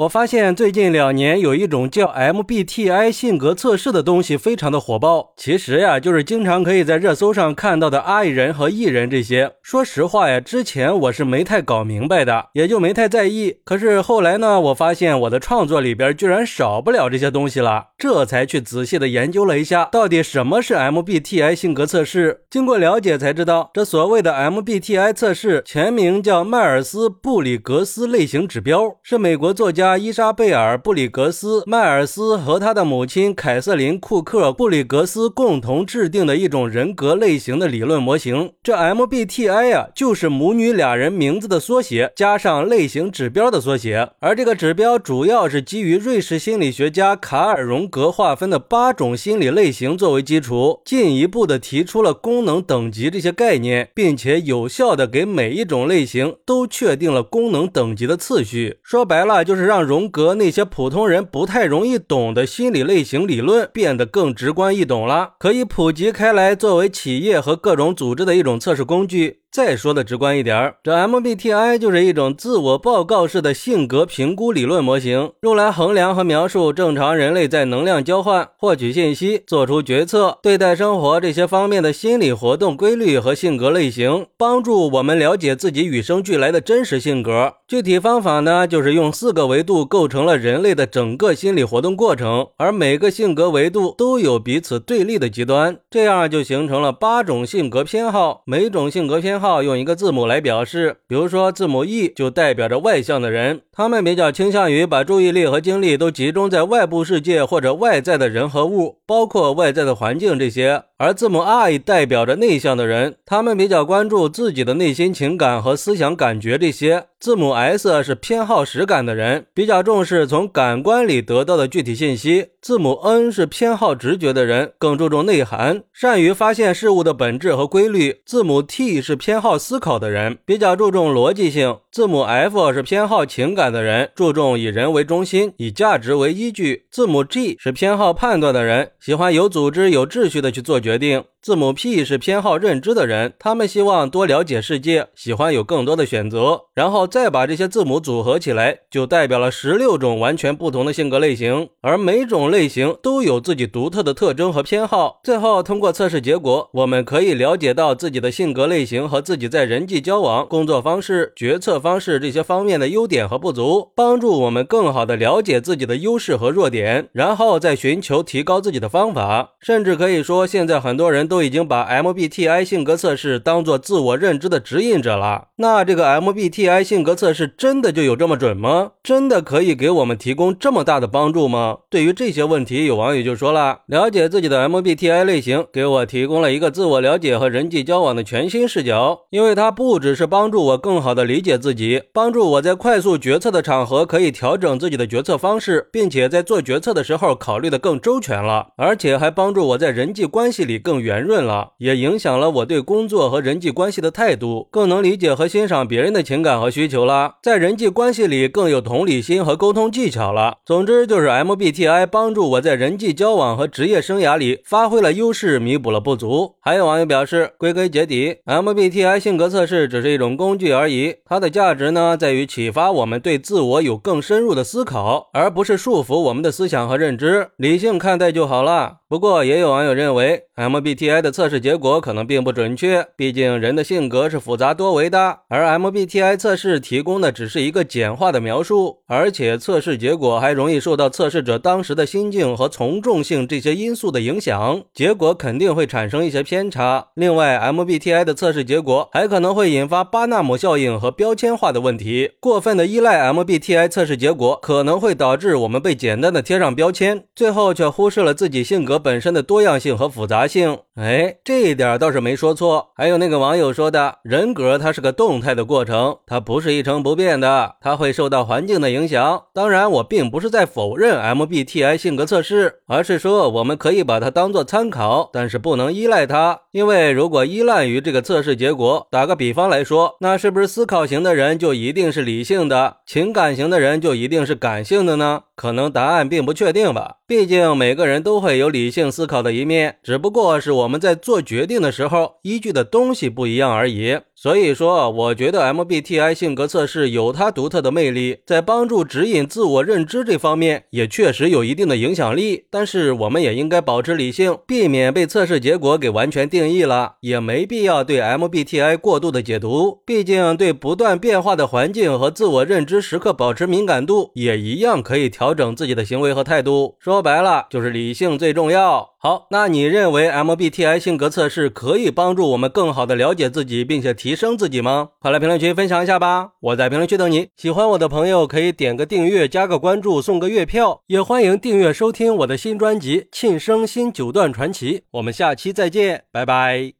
[0.00, 5.34] 我发现最近两年有一种叫 MBTI 性格测试的东西非常的火爆。
[5.36, 9.52] 其实呀，就是经常可以在热搜上看到的 I 人和 E 人这些。
[9.62, 13.58] 说实话呀，之前我是没太搞明白的，也就没太在意。
[13.62, 22.44] 可是后来呢，我发现我的创作里边居然少不了这些东西了，这才去仔细的研究了一下，到底什么是 MBTI 性格测试。
[22.48, 27.42] 经过了解才知道，这所谓的 MBTI 测试全名叫迈尔斯布。
[27.42, 38.52] 里格斯类型指标是美国作家伊莎贝尔·布里格斯·迈尔斯和他的母亲凯瑟琳·库克·布里格斯共同制定的一种人格类型的理论模型。
[38.62, 44.10] 这 MBTI 啊，就是母女俩人名字的缩写，加上类型指标的缩写。
[44.18, 57.20] 而这个指标主要是基于瑞士心理学家卡尔·荣格划分的八种心理类型作为基础，进一步的提出了功能等级这些概念，并且有效的给每一种类型都确定了。
[57.30, 69.42] 功能等级的次序，说白了就是让荣格那些普通人不太容易懂的心理类型理论变得更直观易懂了，可以普及开来，作为企业和各种组织的一种测试工具。
[69.52, 87.54] 再说的直观一点儿，这 MBTI 就是一种自我报告式的性格评估理论模型，用来衡量和描述正常人类在能量交换、获取信息、做出决策、对待生活这些方面的心理活动规律和性格类型，帮助我们了解自己与生俱来的真实性格。
[87.66, 99.39] 具体方法呢，就是用四个维度构成了人类的整个心理活动过程，而每个性格维度都有彼此对立的极端，这样就形成了八种性格偏好，每种性格偏。
[99.40, 110.84] 号用一个字母来表示，比如说字母 E 就代表着外向的人，他们比较倾向于把注意力和精力都集中在外部世界或者外在的人和物，包括外在的环境这些。
[111.02, 117.06] 而字母 I 代表着内向的人，他们比较关注自己的内心情感和思想感觉这些。
[117.18, 122.48] 字母 S 是偏好实感的人，比较重视从感官里得到的具体信息。
[122.62, 128.20] 字母 N 是偏好直觉的人，更注重内涵，善于发现事物的本质和规律。
[128.24, 131.76] 字母 T 是偏好思考的人，比较注重逻辑性。
[131.92, 136.84] 字母 F 是偏好情感的人，注重以人为中心，以价值为依据。
[136.90, 146.60] 字母 G 是偏好判断的人，喜欢有组织、有秩序的去做决决定字母 P 是偏好认知的人，他们希望多了解世界，喜欢有更多的选择。
[146.74, 155.20] 然后再把这些字母组合起来，就代表了十六种完全不同的性格类型，而每种类型都有自己独特的特征和偏好。
[155.24, 169.52] 最后通过测试结果，我们可以了解到自己的性格类型和自己在人际交往、工作方式、决策方式这些方面的优点和不足，帮助我们更好的了解自己的优势和弱点，然后再寻求提高自己的方法。
[169.62, 171.29] 甚至可以说，现在很多人。
[171.30, 175.46] 都已经把 MBTI 性格测试当做自我认知的指引者了。
[175.56, 178.90] 那这个 MBTI 性格测试真的就有这么准吗？
[179.04, 181.78] 真的可以给我们提供这么大的帮助吗？
[181.88, 189.20] 对于这些问题，有网友就说了：了解自己的 MBTI 类型，给我提供了一个自我了解和人际交往的全新视角。
[189.30, 201.19] 因为它不只是帮助我更好的理解自己，帮助我在快速决策的场合可以调整自己的决策方式，并且在做决策的时候考虑的更周全了，而且还帮助我在人际关系里更圆。
[201.22, 210.58] 润了，也影响了我对工作和人际关系的态度，更能理解和欣赏别人的情感和需求了，在人际关系里更有同理心和沟通技巧了。
[210.64, 216.56] 总之就是 MBTI 帮助我在人际交往和职业生涯里发挥了优势，弥补了不足。
[216.60, 228.99] 还有网友表示，归根结底，MBTI 性格测试只是一种工具而已，它的价值呢在于启发我们对自我有更深入的思考，而不是束缚我们的思想和认知，理性看待就好了。
[229.10, 247.08] 不过也有网友认为，MBTI 的测试结果可能并不准确，毕竟人的性格是复杂多维的，而 MBTI 测试提供的只是一个简化的描述，而且测试结果还容易受到测试者当时的心境和从众性这些因素的影响，结果肯定会产生一些偏差。
[247.16, 260.78] 另外，MBTI 的测试结果还可能会引发巴纳姆效应和标签化的问题，过分的依赖 MBTI 测试结果可能会导致我们被简单的贴上标签，最后却忽视了自己性格本身的多样性和复杂性。
[260.94, 262.90] 哎，这一点倒是没说错。
[262.94, 269.44] 还有那个网友说的，人格它是个动态的过程，它不是一成不变的，它会受到环境的影响。
[269.54, 276.60] 当然，我并不是在否认 MBTI 性格测试，而是说我们可以把它当做参考，但是不能依赖它。
[276.72, 285.44] 因为如果依赖于这个测试结果，打个比方来说，那是不是思考型的人就一定是理性的，情感型的人就一定是感性的呢？
[285.56, 287.16] 可能答案并不确定吧。
[287.26, 294.18] 毕竟每个人都会有理性思考的一面，只不过是我们在做决定的时候依据的东西不一样而已。
[294.42, 302.64] 所以说，我觉得 MBTI 性格测试有它独特的魅力，在帮助指引自我认知这方面也确实有一定的影响力。
[302.70, 310.00] 但是，我们也应该保持理性，避免被测试结果给完全定义了，也没必要对 MBTI 过度的解读。
[310.06, 316.96] 毕竟，对不断变化的环境和自我认知时刻保持敏感度，也一样可以调整自己的行为和态度。
[316.98, 319.09] 说白了，就是理性最重要。
[319.22, 325.10] 好，那你认为 MBTI 性格测试可以帮助我们更好的了解自己，并且提升自己吗？
[325.18, 326.52] 快来评论区分享一下吧！
[326.60, 327.48] 我在评论区等你。
[327.54, 334.98] 喜欢我的朋友可以点个订阅，加个关注，送个月票，也欢迎订阅收听我的新专辑《庆生新九段传奇》。
[335.10, 336.94] 我们下期再见，拜拜。